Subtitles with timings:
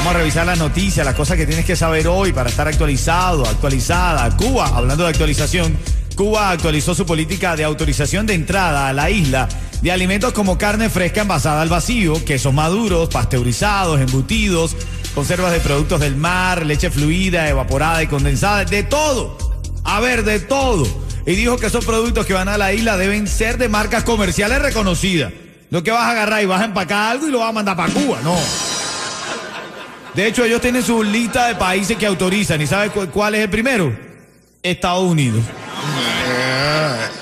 [0.00, 3.46] Vamos a revisar las noticias, las cosas que tienes que saber hoy para estar actualizado,
[3.46, 4.34] actualizada.
[4.34, 5.76] Cuba, hablando de actualización,
[6.16, 9.46] Cuba actualizó su política de autorización de entrada a la isla
[9.82, 14.74] de alimentos como carne fresca envasada al vacío, quesos maduros, pasteurizados, embutidos,
[15.14, 19.36] conservas de productos del mar, leche fluida, evaporada y condensada, de todo.
[19.84, 20.86] A ver, de todo.
[21.26, 24.62] Y dijo que esos productos que van a la isla deben ser de marcas comerciales
[24.62, 25.30] reconocidas.
[25.68, 27.76] No que vas a agarrar y vas a empacar algo y lo vas a mandar
[27.76, 28.38] para Cuba, no.
[30.14, 32.60] De hecho, ellos tienen su lista de países que autorizan.
[32.60, 33.96] ¿Y sabes cu- cuál es el primero?
[34.62, 35.42] Estados Unidos.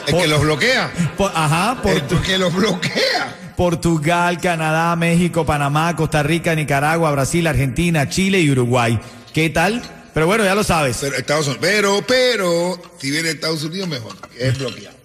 [0.06, 0.90] Es que los bloquea.
[1.16, 3.36] Por- ajá, Es Portu- porque los bloquea.
[3.56, 8.98] Portugal, Canadá, México, Panamá, Costa Rica, Nicaragua, Brasil, Argentina, Chile y Uruguay.
[9.34, 9.82] ¿Qué tal?
[10.14, 10.98] Pero bueno, ya lo sabes.
[11.00, 11.60] Pero Estados Unidos.
[11.62, 14.14] Pero, pero, si viene Estados Unidos, mejor.
[14.38, 14.96] Es bloqueado.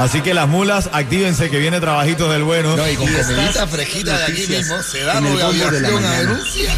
[0.00, 2.74] Así que las mulas, actívense que viene trabajitos del bueno.
[2.74, 6.04] No, y con comidita fresquita de aquí mismo se da en el lo de aviación
[6.04, 6.72] a denuncia.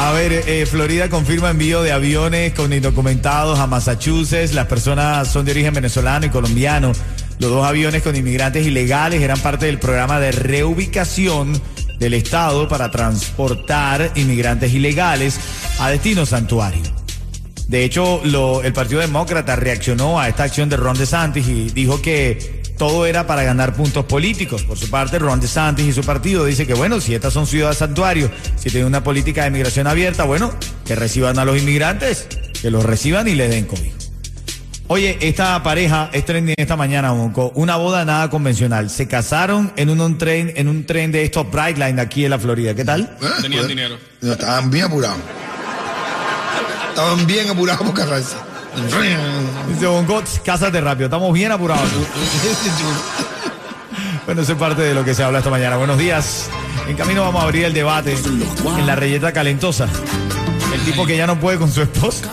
[0.00, 4.54] A ver, eh, Florida confirma envío de aviones con indocumentados a Massachusetts.
[4.54, 6.90] Las personas son de origen venezolano y colombiano.
[7.38, 11.62] Los dos aviones con inmigrantes ilegales eran parte del programa de reubicación
[12.00, 15.38] del Estado para transportar inmigrantes ilegales
[15.78, 16.97] a destino santuario.
[17.68, 22.00] De hecho, lo- el Partido Demócrata reaccionó a esta acción de Ron DeSantis y dijo
[22.00, 24.62] que todo era para ganar puntos políticos.
[24.62, 27.76] Por su parte, Ron DeSantis y su partido dice que, bueno, si estas son ciudades
[27.78, 30.50] santuarios, si tienen una política de migración abierta, bueno,
[30.86, 32.26] que reciban a los inmigrantes,
[32.62, 33.96] que los reciban y le den cobijo.
[34.90, 37.52] Oye, esta pareja es trending esta mañana, Monco.
[37.56, 38.88] Una boda nada convencional.
[38.88, 42.38] Se casaron en un, un tren, en un tren de estos Brightline aquí en la
[42.38, 42.74] Florida.
[42.74, 43.02] ¿Qué tal?
[43.20, 43.26] ¿Eh?
[43.42, 43.98] Tenían Pues, dinero.
[44.22, 45.18] No, estaban bien apurados.
[46.98, 48.34] Estaban bien apurados por casarse.
[49.68, 51.06] Dice Bonco, cásate rápido.
[51.06, 51.88] Estamos bien apurados.
[54.26, 55.76] Bueno, eso es parte de lo que se habla esta mañana.
[55.76, 56.50] Buenos días.
[56.88, 58.16] En camino vamos a abrir el debate
[58.76, 59.86] en la reyeta calentosa.
[60.74, 62.26] El tipo que ya no puede con su esposa.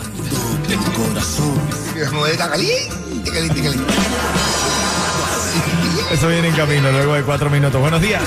[2.09, 3.93] Como está caliente, caliente, caliente.
[6.11, 7.79] Eso viene en camino luego de cuatro minutos.
[7.79, 8.23] Buenos días.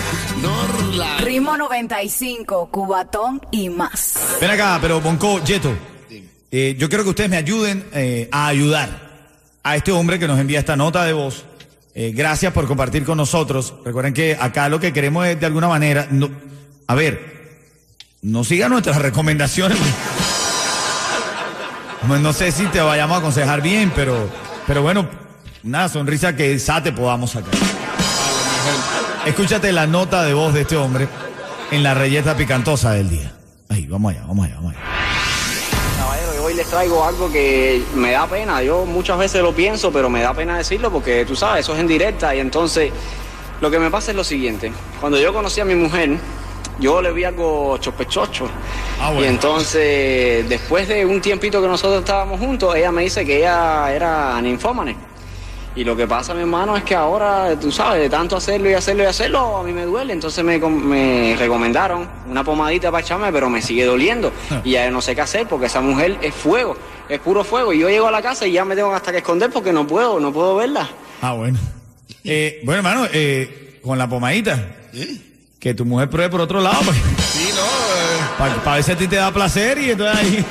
[1.21, 4.15] Ritmo 95, Cubatón y más.
[4.41, 5.98] Ven acá, pero Bonco, Yeto.
[6.51, 9.09] Eh, yo quiero que ustedes me ayuden eh, a ayudar
[9.63, 11.45] a este hombre que nos envía esta nota de voz.
[11.95, 13.75] Eh, gracias por compartir con nosotros.
[13.85, 16.09] Recuerden que acá lo que queremos es de alguna manera,
[16.87, 17.59] a ver,
[18.23, 19.79] no sigan nuestras recomendaciones.
[22.07, 24.31] No, sé si te vayamos a aconsejar bien, pero,
[24.67, 25.07] pero bueno,
[25.65, 27.53] una sonrisa que te podamos sacar.
[29.27, 31.09] Escúchate la nota de voz de este hombre
[31.71, 33.33] en la reyeta picantosa del día.
[33.69, 34.98] Ahí, vamos allá, vamos allá, vamos allá.
[36.59, 38.61] Les traigo algo que me da pena.
[38.65, 41.79] Yo muchas veces lo pienso, pero me da pena decirlo porque tú sabes, eso es
[41.79, 42.35] en directa.
[42.35, 42.91] Y entonces,
[43.61, 44.73] lo que me pasa es lo siguiente.
[44.99, 46.19] Cuando yo conocí a mi mujer,
[46.81, 48.49] yo le vi algo chopechocho.
[49.01, 49.23] Ah, bueno.
[49.23, 53.95] Y entonces, después de un tiempito que nosotros estábamos juntos, ella me dice que ella
[53.95, 54.97] era ninfómane.
[55.79, 58.75] Y lo que pasa, mi hermano, es que ahora, tú sabes, de tanto hacerlo y
[58.75, 60.13] hacerlo y hacerlo, a mí me duele.
[60.13, 64.33] Entonces me, me recomendaron una pomadita para echarme, pero me sigue doliendo.
[64.65, 66.77] Y ya no sé qué hacer porque esa mujer es fuego,
[67.09, 67.73] es puro fuego.
[67.73, 69.87] Y yo llego a la casa y ya me tengo hasta que esconder porque no
[69.87, 70.89] puedo, no puedo verla.
[71.23, 71.59] Ah, bueno.
[72.25, 74.59] Eh, bueno, hermano, eh, con la pomadita,
[75.59, 76.83] que tu mujer pruebe por otro lado,
[77.33, 80.45] Sí, no, eh, para ver si a ti te da placer y entonces ahí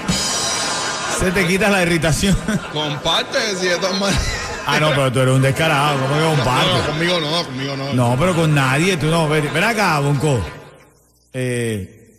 [1.19, 2.35] se te quita la irritación.
[2.73, 4.36] comparte, si de todas maneras.
[4.69, 6.87] Ah, no, pero tú eres un descarado, ¿cómo que No, comparte?
[6.91, 7.93] conmigo no, conmigo no.
[7.93, 9.29] No, pero con nadie, tú no.
[9.29, 10.45] Ven, ven acá, Bonco.
[11.33, 12.13] Eh,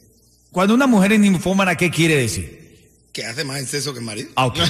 [0.51, 2.59] cuando una mujer es ninfómana, ¿qué quiere decir?
[3.13, 4.31] Que hace más exceso que el marido.
[4.37, 4.59] Ah, ok.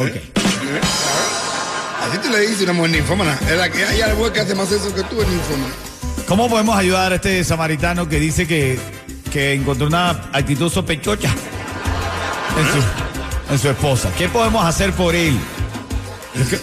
[0.00, 0.10] Ok.
[2.02, 3.38] Así te le dice una mujer ninfómana.
[3.48, 5.74] Es la que hay algo que hace más eso que tú, es ninfómana.
[6.26, 8.78] ¿Cómo podemos ayudar a este samaritano que dice que,
[9.32, 11.28] que encontró una actitud sospechosa
[12.58, 14.10] en su, en su esposa?
[14.18, 15.38] ¿Qué podemos hacer por él?
[16.34, 16.60] Es que-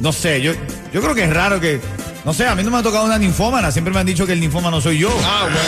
[0.00, 0.52] no sé, yo,
[0.92, 1.80] yo creo que es raro que.
[2.24, 3.70] No sé, a mí no me ha tocado una ninfómana.
[3.70, 5.10] Siempre me han dicho que el ninfómano soy yo.
[5.24, 5.58] Ah, bueno.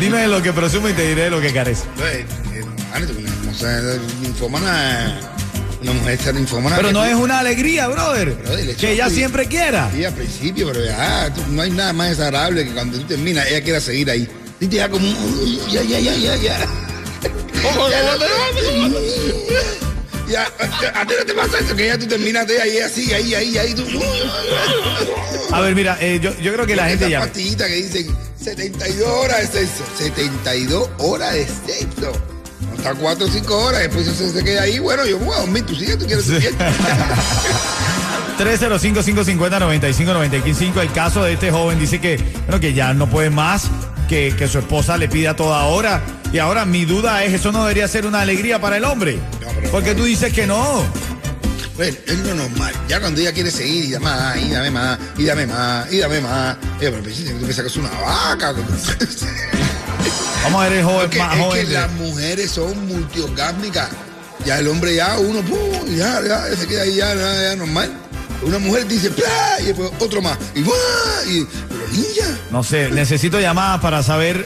[0.00, 1.84] Dime lo que presumo y te diré lo que carece.
[1.96, 2.26] Pues, eh,
[3.50, 3.80] o sea,
[4.20, 5.20] ninfómana,
[5.80, 6.76] una mujer está ninfómana.
[6.76, 8.34] Pero no es una alegría, brother.
[8.78, 9.90] Que ella siempre quiera.
[9.94, 13.46] Sí, al principio, pero ya, tú- no hay nada más desagradable que cuando tú terminas,
[13.46, 14.28] ella quiera seguir ahí.
[14.60, 16.58] Y te da como un, ya, ya, ya, ya, ya.
[20.28, 20.46] Ya,
[20.94, 23.58] a, ti no te pasa eso, que ya tú terminas de ahí así, ahí, ahí,
[23.58, 23.84] ahí, tú.
[25.52, 27.20] A ver, mira, eh, yo, yo creo que la gente ya.
[27.20, 29.84] pastillitas que dicen 72 horas de sexo.
[29.98, 32.12] 72 horas de sexo.
[32.76, 34.78] Hasta 4 o 5 horas, después eso se queda ahí.
[34.78, 36.54] Bueno, yo voy a dormir, tú sigues, tú quieres dormir.
[38.38, 40.80] 305-550-9595.
[40.80, 42.16] El caso de este joven dice que,
[42.46, 43.64] bueno, que ya no puede más,
[44.08, 46.02] que, que su esposa le pide a toda hora.
[46.32, 49.16] Y ahora mi duda es, ¿eso no debería ser una alegría para el hombre?
[49.40, 50.84] No, pero- Porque tú dices que no.
[51.76, 52.72] Bueno, es lo normal.
[52.88, 55.98] Ya cuando ella quiere seguir y dame más, y dame más, y dame más, y
[55.98, 56.56] dame más.
[56.80, 58.52] Ella, pero pues, tú me sacas una vaca.
[60.44, 61.66] Vamos a ver el joven Porque más es joven.
[61.66, 63.88] que las mujeres son multiorgásmicas.
[64.44, 67.92] Ya el hombre ya, uno, pum, ya, ya, se queda ahí ya, ya, ya, normal.
[68.42, 69.60] Una mujer dice, ¡plá!
[69.60, 70.36] y después otro más.
[70.54, 70.74] Y, ¡buah!
[71.28, 72.38] y pero ninja.
[72.50, 74.44] No sé, necesito llamadas para saber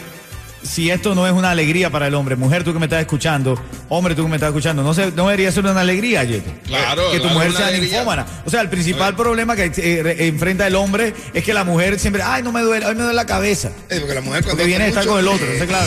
[0.67, 2.37] si esto no es una alegría para el hombre.
[2.37, 5.25] Mujer, tú que me estás escuchando, hombre, tú que me estás escuchando, no, sé, no
[5.27, 6.51] debería ser una alegría, Yeto.
[6.67, 8.27] Claro, Que tu mujer sea ninfómana.
[8.45, 11.99] O sea, el principal problema que eh, re- enfrenta el hombre es que la mujer
[11.99, 13.69] siempre, ay, no me duele, ay, me duele la cabeza.
[13.89, 15.87] Eh, porque la mujer cuando Porque viene a estar con el otro, entonces, claro.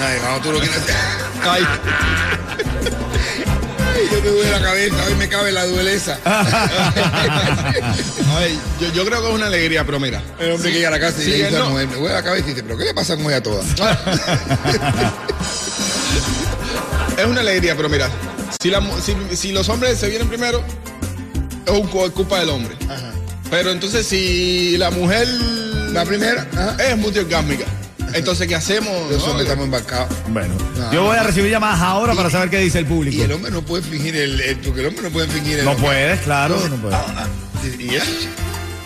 [0.00, 0.78] Ay, cuando tú lo quieres.
[1.48, 1.62] Ay,
[4.30, 6.18] me duele la cabeza, hoy me cabe la dueleza.
[8.38, 10.22] ay, yo, yo creo que es una alegría, pero mira.
[10.38, 11.70] El hombre que llega a la casa y Sí, le dice a la no.
[11.70, 13.62] mujer, me duele la cabeza y dice, ¿pero qué le pasa con ella toda?
[17.16, 18.08] Es una alegría, pero mira.
[18.60, 20.62] Si, la si, si los hombres se vienen primero,
[21.66, 22.76] es un cu- culpa del hombre.
[23.50, 25.26] Pero entonces si la mujer
[25.92, 26.76] La primera, ajá.
[26.84, 27.64] es multiorgásmica,
[28.14, 29.10] entonces ¿qué hacemos?
[29.10, 29.30] Los no?
[29.30, 30.08] hombres estamos embarcados.
[30.28, 31.26] Bueno, No, yo voy a no.
[31.26, 33.22] recibir llamadas ahora para saber qué dice el Y público.
[33.24, 35.72] el hombre no puede fingir el, el- porque el hombre no puede fingir el No
[35.72, 35.86] hombre.
[35.88, 36.96] puedes, claro, no puedes.
[36.98, 37.26] Ah,
[37.64, 38.06] Y, y eso,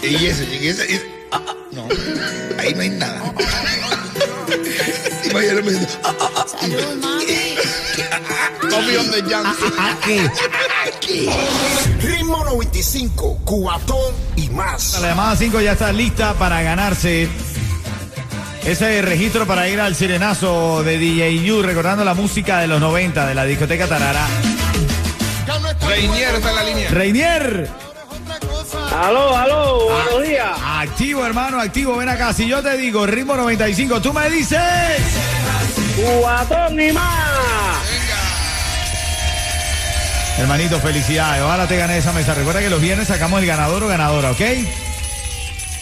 [0.03, 1.01] y eso, y eso, y-
[1.33, 1.89] ah, ah, no,
[2.59, 3.23] ahí no hay nada.
[5.25, 6.45] Y vaya el hombre diciendo, ah, ah,
[7.05, 9.23] ah, y- Tommy on the
[10.89, 11.29] aquí.
[12.01, 14.99] Ritmo 95, Cubatón y más.
[15.01, 17.29] La llamada 5 ya está lista para ganarse
[18.65, 23.27] ese registro para ir al sirenazo de DJ U, recordando la música de los 90
[23.27, 24.27] de la discoteca Tarara.
[25.87, 26.91] Reinier está en la línea.
[26.91, 27.69] Reinier,
[29.01, 30.51] Aló, aló, buenos días.
[30.63, 32.33] activo hermano, activo, ven acá.
[32.33, 34.61] Si yo te digo ritmo 95, tú me dices...
[35.97, 37.79] Cubatón y más.
[40.39, 41.43] Hermanito, felicidades.
[41.43, 42.35] Ojalá te ganes esa mesa.
[42.35, 44.41] Recuerda que los viernes sacamos el ganador o ganadora, ¿ok?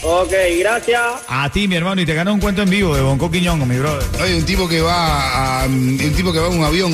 [0.02, 1.00] Ok, gracias.
[1.28, 3.78] A ti, mi hermano, y te ganas un cuento en vivo de Bonco Quiñongo, mi
[3.78, 4.06] brother.
[4.22, 6.92] Oye, un tipo que va a, un tipo que va en un avión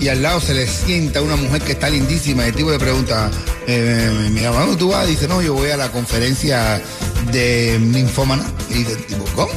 [0.00, 2.78] y al lado se le sienta una mujer que está lindísima y el tipo le
[2.78, 3.30] pregunta,
[3.66, 5.06] eh, mi ¿dónde tú vas?
[5.06, 6.80] Dice, no, yo voy a la conferencia
[7.30, 8.44] de Ninfómana.
[8.70, 9.52] Y dice el tipo, ¿cómo?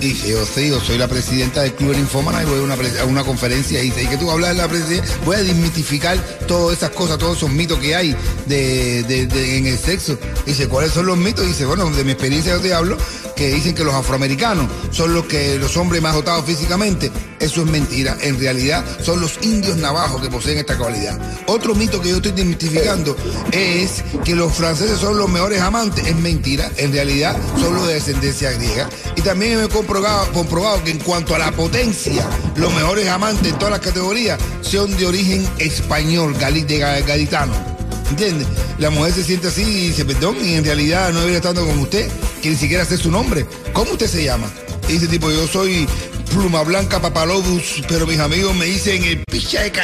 [0.00, 2.62] Y dice, yo sí, yo soy la presidenta del Club de Ninfómana y voy a
[2.62, 3.82] una, una conferencia.
[3.82, 5.16] Y dice, ¿y qué tú hablas de la presidencia?
[5.24, 6.16] Voy a desmitificar
[6.46, 8.14] todas esas cosas, todos esos mitos que hay
[8.46, 10.16] de, de- en el sexo.
[10.46, 11.44] Dice, ¿cuáles son los mitos?
[11.46, 12.96] Dice, bueno, de mi experiencia yo te hablo,
[13.38, 17.10] que dicen que los afroamericanos son los que los hombres más dotados físicamente.
[17.38, 18.16] Eso es mentira.
[18.20, 21.16] En realidad son los indios navajos que poseen esta cualidad.
[21.46, 23.16] Otro mito que yo estoy desmitificando
[23.52, 26.04] es que los franceses son los mejores amantes.
[26.06, 26.68] Es mentira.
[26.78, 28.90] En realidad son los de descendencia griega.
[29.14, 32.26] Y también he comprobado, comprobado que en cuanto a la potencia,
[32.56, 37.77] los mejores amantes en todas las categorías son de origen español, de ga- gaditano.
[38.10, 38.46] ¿Entiendes?
[38.78, 41.78] La mujer se siente así y dice, perdón, y en realidad no debería estar con
[41.78, 42.08] usted,
[42.42, 43.46] que ni siquiera sé su nombre.
[43.72, 44.50] ¿Cómo usted se llama?
[44.88, 45.86] Y dice tipo, yo soy
[46.30, 49.70] Pluma Blanca Papalobus, pero mis amigos me dicen el picha de.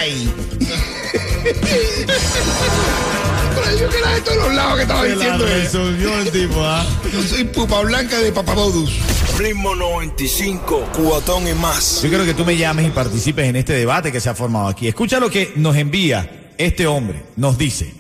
[3.55, 5.79] Pero yo que era de todos los lados que estaba diciendo eso.
[5.79, 6.85] resolvió el tipo, ¿ah?
[7.13, 8.91] Yo soy Pupa Blanca de Papalobus.
[9.39, 12.03] Ritmo 95, Cubatón y más.
[12.03, 14.69] Yo quiero que tú me llames y participes en este debate que se ha formado
[14.69, 14.89] aquí.
[14.89, 17.23] Escucha lo que nos envía este hombre.
[17.37, 17.95] Nos dice.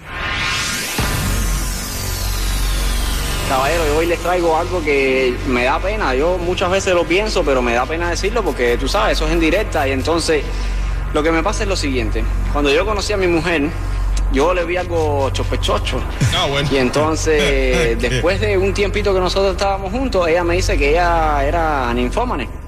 [3.49, 6.14] Caballero, yo hoy les traigo algo que me da pena.
[6.14, 9.32] Yo muchas veces lo pienso, pero me da pena decirlo porque tú sabes, eso es
[9.32, 9.87] en directa.
[9.87, 10.42] Y entonces,
[11.12, 12.25] lo que me pasa es lo siguiente.
[12.52, 13.68] Cuando yo conocí a mi mujer,
[14.32, 16.00] yo le vi algo chopechocho.
[16.34, 16.68] Ah, bueno.
[16.73, 21.44] Y entonces, después de un tiempito que nosotros estábamos juntos, ella me dice que ella
[21.44, 22.63] era ninfómane.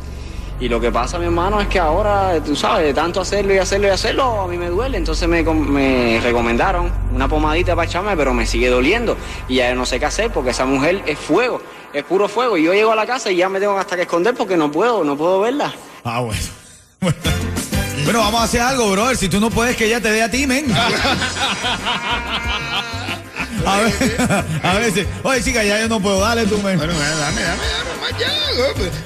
[0.58, 3.58] Y lo que pasa, mi hermano, es que ahora, tú sabes, de tanto hacerlo y
[3.58, 4.96] hacerlo y hacerlo, a mí me duele.
[4.96, 9.18] Entonces me, me recomendaron una pomadita para echarme, pero me sigue doliendo.
[9.48, 11.60] Y ya no sé qué hacer porque esa mujer es fuego,
[11.92, 12.56] es puro fuego.
[12.56, 14.72] Y yo llego a la casa y ya me tengo hasta que esconder porque no
[14.72, 15.74] puedo, no puedo verla.
[16.04, 16.40] Ah, bueno.
[16.98, 17.16] Bueno,
[18.04, 19.16] Bueno, vamos a hacer algo, brother.
[19.16, 20.66] Si tú no puedes, que ella te dé a ti, men.
[23.66, 26.76] A, ver- a veces, oye chica, ya yo no puedo, dale tú me.
[26.76, 28.32] Bueno, dame, dame, dame, más ya.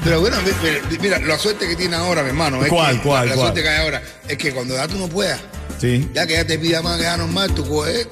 [0.05, 2.63] Pero bueno, mi- mi- mira, la suerte que tiene ahora, mi hermano.
[2.63, 3.47] es ¿Cuál, que- cuál, La cuál?
[3.49, 5.41] suerte que hay ahora es que cuando ya tú no puedas,
[5.81, 6.09] Sí.
[6.15, 8.07] ya que ya te pida más que ya normal, tú coges,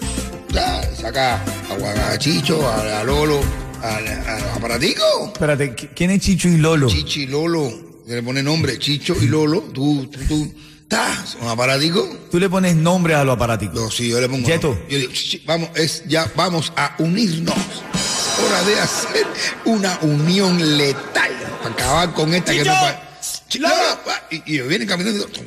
[0.50, 3.40] ya, saca a, a Chicho, a, a Lolo,
[3.82, 5.30] a, a, a Aparatico.
[5.34, 6.88] Espérate, ¿qui- ¿quién es Chicho y Lolo?
[6.88, 7.70] Chichi, Lolo,
[8.06, 10.54] que le pone nombre, Chicho y Lolo, tú, tú, tú,
[10.88, 12.08] ta, son aparaticos.
[12.30, 13.74] Tú le pones nombre a lo aparático.
[13.74, 14.46] No, sí, yo le pongo.
[14.46, 14.78] Yeto.
[14.88, 17.54] Yo digo, "Chichi, vamos, es, ya vamos a unirnos.
[17.56, 19.26] Es hora de hacer
[19.64, 22.74] una unión letal para acabar con esta que no
[23.60, 23.68] no,
[24.30, 25.26] y, y vienen caminando.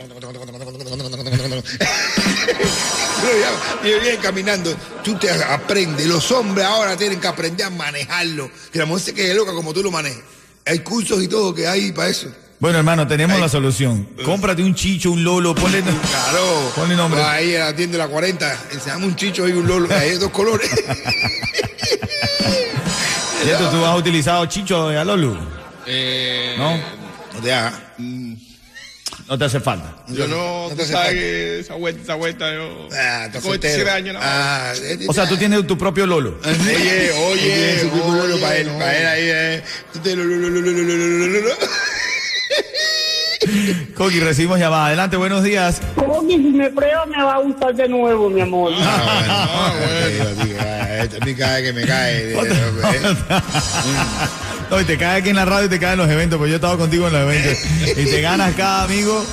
[3.83, 4.75] Y vienen caminando.
[5.03, 6.07] Tú te aprendes.
[6.07, 8.49] Los hombres ahora tienen que aprender a manejarlo.
[8.71, 10.21] Que la mujer se quede loca como tú lo manejas.
[10.65, 12.31] Hay cursos y todo que hay para eso.
[12.61, 13.41] Bueno, hermano, tenemos Ay.
[13.41, 14.07] la solución.
[14.23, 15.81] Cómprate un Chicho, un Lolo, ponle.
[15.81, 16.71] Claro.
[16.75, 17.19] Ponle nombre.
[17.19, 18.55] Va ahí a la tienda de la 40.
[18.71, 19.87] Enseñamos un chicho y un lolo.
[19.95, 20.69] Ahí hay dos colores.
[23.45, 25.35] Yeto, ¿tú has utilizado Chicho y a Lolo?
[25.87, 26.77] Eh, ¿No?
[27.33, 27.73] No te hagas.
[27.97, 29.95] No te hace falta.
[30.09, 32.87] Yo no, No te sabes que esa vuelta, esa vuelta, yo.
[32.91, 33.91] Ah, estás con 27 soltero.
[33.91, 34.17] años.
[34.23, 36.37] Ah, eh, O sea, tú tienes tu propio Lolo.
[36.45, 39.23] Oye, oye, Su tipo lolo lolo para él, para él ahí.
[39.23, 39.63] eh.
[43.95, 44.87] Coqui, recibimos llamada.
[44.87, 45.81] Adelante, buenos días.
[45.95, 48.71] ¿Cómo que si me prueba me va a gustar de nuevo, mi amor?
[48.77, 52.25] Ah, bueno, no, te digo, tío, ah, este vez que me cae.
[52.25, 53.15] de- eh.
[54.69, 56.49] No, y te cae aquí en la radio y te cae en los eventos, pues
[56.49, 57.57] yo he estado contigo en los eventos.
[57.97, 59.23] Y te ganas cada amigo.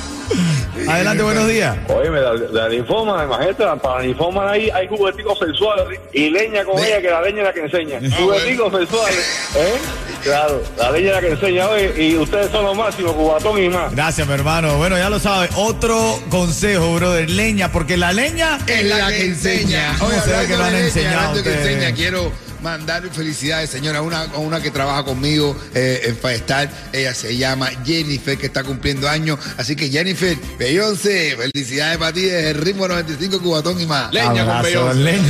[0.89, 1.77] Adelante, buenos días.
[1.89, 6.79] Oye, la, la linfoma, imagínate, para la linfoma hay, hay jugueticos sexuales y leña con
[6.79, 8.01] ella, que la leña es la que enseña.
[8.17, 9.75] jugueticos sexuales, ¿eh?
[10.23, 13.69] Claro, la leña es la que enseña, oye, y ustedes son los máximos, cubatón y
[13.69, 13.93] más.
[13.95, 14.77] Gracias, mi hermano.
[14.77, 15.51] Bueno, ya lo sabes.
[15.57, 17.31] Otro consejo, brother.
[17.31, 19.95] Leña, porque la leña Es la que enseña.
[19.99, 23.71] ¿Cómo Oye, se ve hablando que lo han leña, enseñado que enseña, quiero mandar felicidades,
[23.71, 26.71] señora, a una, a una que trabaja conmigo eh, en Faestar.
[26.93, 29.39] Ella se llama Jennifer, que está cumpliendo años.
[29.57, 34.13] Así que Jennifer, Beyoncé, felicidades para ti desde el ritmo 95 Cubatón y más.
[34.13, 34.99] Leña con Beyoncé.
[35.01, 35.23] leña.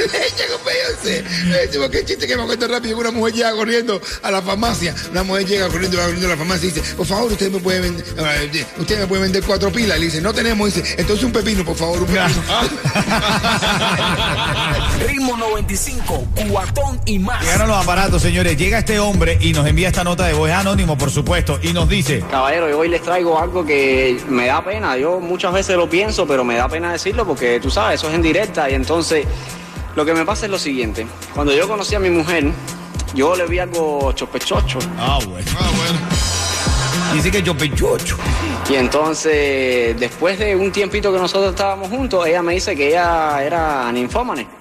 [0.00, 1.24] Leña con Beyoncé.
[1.70, 2.94] Tipo, qué chiste que me cuento rápido.
[2.96, 4.94] que Una mujer llega corriendo a la farmacia.
[5.10, 7.58] Una mujer llega corriendo, va corriendo a la farmacia y dice, por favor, usted me
[7.60, 9.96] puede vender, eh, usted me puede vender cuatro pilas.
[9.98, 10.74] Y le dice, no tenemos.
[10.74, 12.26] Dice, entonces un pepino, por favor, un pepino.
[15.06, 17.42] Ritmo 95, cuatón y más.
[17.42, 18.56] Llegaron los aparatos, señores.
[18.56, 21.88] Llega este hombre y nos envía esta nota de voz anónimo, por supuesto, y nos
[21.88, 22.24] dice.
[22.30, 24.96] Caballero, yo hoy les traigo algo que me da pena.
[24.96, 28.14] Yo muchas veces lo pienso, pero me da pena decirlo porque tú sabes, eso es
[28.14, 28.70] en directa.
[28.70, 29.26] Y entonces,
[29.96, 31.06] lo que me pasa es lo siguiente.
[31.34, 32.50] Cuando yo conocí a mi mujer,
[33.14, 34.78] yo le vi algo chopechocho.
[34.98, 35.50] Ah, bueno.
[35.58, 35.98] Ah, bueno.
[37.12, 38.16] Dice que yo pechocho.
[38.70, 43.42] Y entonces, después de un tiempito que nosotros estábamos juntos, ella me dice que ella
[43.42, 44.59] era ninfómane.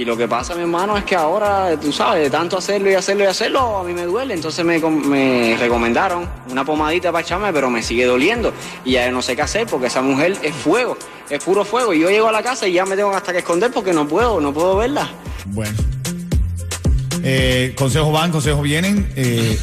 [0.00, 2.94] Y lo que pasa, mi hermano, es que ahora, tú sabes, de tanto hacerlo y
[2.94, 4.32] hacerlo y hacerlo, a mí me duele.
[4.32, 8.50] Entonces me, me recomendaron una pomadita para echarme, pero me sigue doliendo.
[8.82, 10.96] Y ya no sé qué hacer porque esa mujer es fuego,
[11.28, 11.92] es puro fuego.
[11.92, 14.08] Y yo llego a la casa y ya me tengo hasta que esconder porque no
[14.08, 15.06] puedo, no puedo verla.
[15.48, 15.76] Bueno.
[17.22, 19.12] Eh, consejos van, consejos vienen.
[19.16, 19.58] Eh,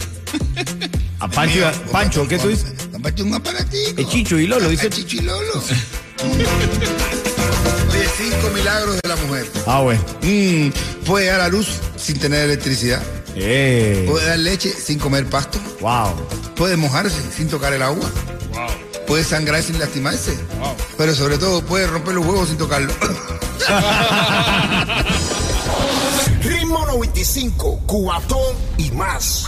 [1.20, 2.76] a Pancho, Mío, Pancho, ¿qué tú dices?
[3.02, 4.02] Pancho un aparatico.
[4.02, 4.88] Es Chicho y Lolo, dice.
[4.92, 5.64] Chicho y Lolo.
[8.18, 9.46] Cinco milagros de la mujer.
[9.68, 10.02] Ah, bueno.
[10.24, 10.70] Mm,
[11.06, 13.02] puede dar a luz sin tener electricidad.
[13.36, 15.60] Eh, Puede dar leche sin comer pasto.
[15.80, 16.16] wow.
[16.56, 18.10] Puede mojarse sin tocar el agua.
[19.06, 20.36] Puede sangrar sin lastimarse.
[20.98, 22.92] Pero sobre todo puede romper los huevos sin tocarlo.
[26.42, 29.46] Ritmo 95, cuatón y más.